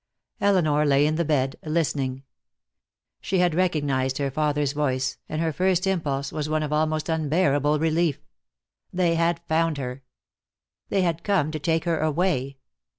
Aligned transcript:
Elinor 0.39 0.83
lay 0.83 1.05
in 1.05 1.13
the 1.13 1.23
bed, 1.23 1.57
listening. 1.63 2.23
She 3.21 3.37
had 3.37 3.53
recognized 3.53 4.17
her 4.17 4.31
father's 4.31 4.71
voice, 4.71 5.19
and 5.29 5.39
her 5.39 5.53
first 5.53 5.85
impulse 5.85 6.31
was 6.31 6.49
one 6.49 6.63
of 6.63 6.73
almost 6.73 7.07
unbearable 7.07 7.77
relief. 7.77 8.19
They 8.91 9.13
had 9.13 9.41
found 9.47 9.77
her. 9.77 10.01
They 10.89 11.03
had 11.03 11.21
come 11.21 11.51
to 11.51 11.59
take 11.59 11.85
her 11.85 11.99
away. 11.99 12.57